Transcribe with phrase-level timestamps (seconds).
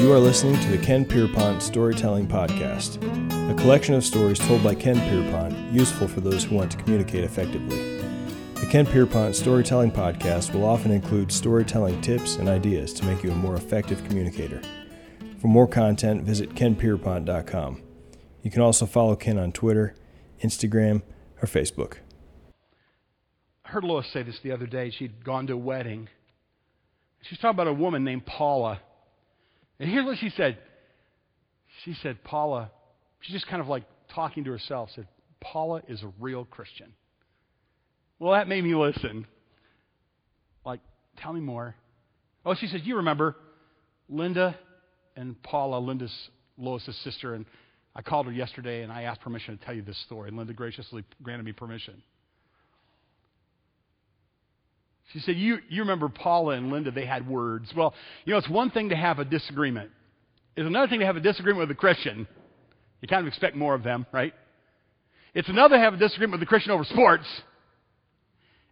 [0.00, 3.02] You are listening to the Ken Pierpont Storytelling Podcast,
[3.50, 7.24] a collection of stories told by Ken Pierpont, useful for those who want to communicate
[7.24, 7.98] effectively.
[8.54, 13.32] The Ken Pierpont Storytelling Podcast will often include storytelling tips and ideas to make you
[13.32, 14.62] a more effective communicator.
[15.40, 17.82] For more content, visit kenpierpont.com.
[18.42, 19.96] You can also follow Ken on Twitter,
[20.44, 21.02] Instagram,
[21.42, 21.94] or Facebook.
[23.64, 24.92] I heard Lois say this the other day.
[24.96, 26.08] She'd gone to a wedding.
[27.22, 28.80] She was talking about a woman named Paula.
[29.80, 30.58] And here's what she said.
[31.84, 32.70] She said, Paula,
[33.20, 35.06] she's just kind of like talking to herself, said,
[35.40, 36.92] Paula is a real Christian.
[38.18, 39.26] Well, that made me listen.
[40.64, 40.80] Like,
[41.18, 41.74] tell me more.
[42.44, 43.36] Oh, she said, you remember
[44.08, 44.56] Linda
[45.16, 46.14] and Paula, Linda's
[46.56, 47.46] Lois's sister, and
[47.94, 50.28] I called her yesterday and I asked permission to tell you this story.
[50.28, 52.02] And Linda graciously granted me permission.
[55.12, 57.72] She said, you, you remember Paula and Linda, they had words.
[57.74, 59.90] Well, you know, it's one thing to have a disagreement.
[60.56, 62.26] It's another thing to have a disagreement with a Christian.
[63.00, 64.34] You kind of expect more of them, right?
[65.34, 67.24] It's another to have a disagreement with a Christian over sports.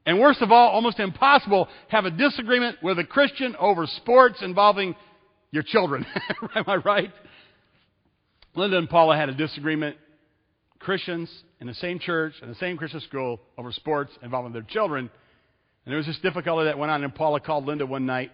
[0.05, 4.95] And worst of all, almost impossible, have a disagreement with a Christian over sports involving
[5.53, 6.05] your children.
[6.55, 7.13] Am I right?
[8.55, 9.97] Linda and Paula had a disagreement.
[10.79, 15.11] Christians in the same church, in the same Christian school, over sports involving their children.
[15.87, 18.33] And there was this difficulty that went on, and Paula called Linda one night,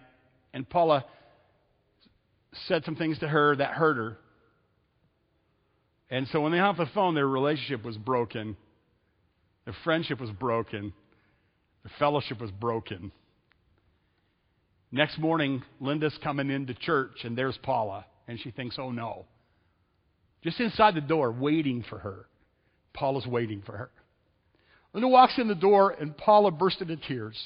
[0.53, 1.05] and Paula
[2.67, 4.17] said some things to her that hurt her.
[6.09, 8.57] And so when they hung up the phone, their relationship was broken.
[9.65, 10.93] Their friendship was broken.
[11.83, 13.11] Their fellowship was broken.
[14.91, 19.25] Next morning, Linda's coming into church, and there's Paula, and she thinks, oh no.
[20.43, 22.25] Just inside the door, waiting for her.
[22.93, 23.91] Paula's waiting for her.
[24.93, 27.37] Linda walks in the door, and Paula burst into tears.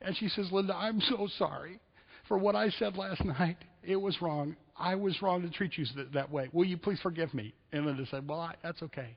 [0.00, 1.80] And she says, Linda, I'm so sorry
[2.28, 3.58] for what I said last night.
[3.82, 4.56] It was wrong.
[4.78, 5.84] I was wrong to treat you
[6.14, 6.48] that way.
[6.52, 7.52] Will you please forgive me?
[7.72, 9.16] And Linda said, Well, I, that's okay.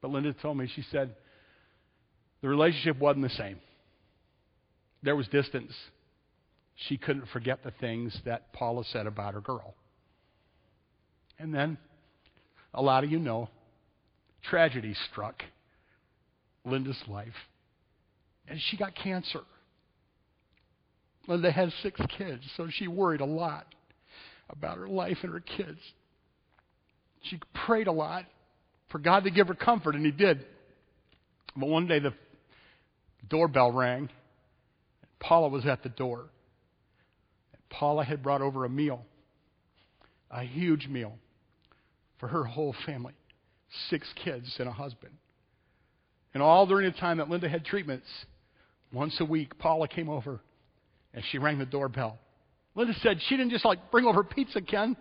[0.00, 1.14] But Linda told me, she said,
[2.42, 3.58] the relationship wasn't the same.
[5.02, 5.72] There was distance.
[6.88, 9.74] She couldn't forget the things that Paula said about her girl.
[11.38, 11.78] And then,
[12.74, 13.48] a lot of you know,
[14.44, 15.42] tragedy struck.
[16.66, 17.34] Linda's life.
[18.48, 19.40] And she got cancer.
[21.26, 23.66] Linda had six kids, so she worried a lot
[24.48, 25.80] about her life and her kids.
[27.22, 28.24] She prayed a lot
[28.90, 30.44] for God to give her comfort, and He did.
[31.56, 32.12] But one day the
[33.28, 34.02] doorbell rang.
[34.02, 36.26] And Paula was at the door.
[37.68, 39.04] Paula had brought over a meal,
[40.30, 41.14] a huge meal
[42.18, 43.14] for her whole family
[43.90, 45.12] six kids and a husband.
[46.36, 48.06] And all during the time that Linda had treatments,
[48.92, 50.42] once a week, Paula came over
[51.14, 52.18] and she rang the doorbell.
[52.74, 54.98] Linda said she didn't just like bring over pizza, Ken.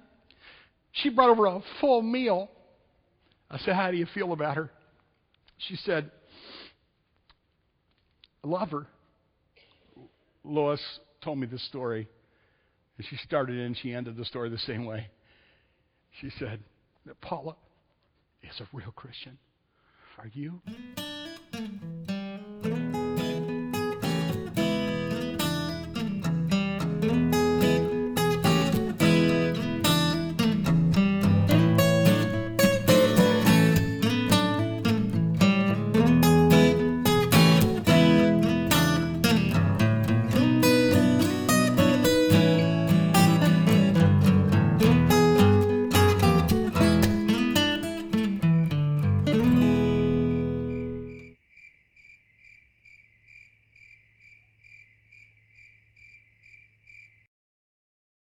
[0.93, 2.49] She brought over a full meal.
[3.51, 4.71] I said, How do you feel about her?
[5.57, 6.09] She said,
[8.41, 8.87] I love her.
[10.45, 10.79] Lois
[11.21, 12.07] told me this story.
[12.97, 15.09] And she started and she ended the story the same way.
[16.21, 16.61] She said
[17.05, 17.57] that Paula
[18.41, 19.37] is a real Christian.
[20.25, 20.59] Are you?